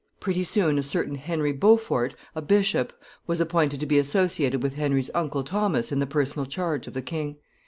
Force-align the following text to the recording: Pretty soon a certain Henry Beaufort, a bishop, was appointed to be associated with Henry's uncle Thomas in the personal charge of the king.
Pretty 0.19 0.43
soon 0.43 0.79
a 0.79 0.81
certain 0.81 1.13
Henry 1.13 1.51
Beaufort, 1.51 2.15
a 2.33 2.41
bishop, 2.41 2.91
was 3.27 3.39
appointed 3.39 3.79
to 3.81 3.85
be 3.85 3.99
associated 3.99 4.63
with 4.63 4.73
Henry's 4.73 5.11
uncle 5.13 5.43
Thomas 5.43 5.91
in 5.91 5.99
the 5.99 6.07
personal 6.07 6.47
charge 6.47 6.87
of 6.87 6.95
the 6.95 7.03
king. 7.03 7.35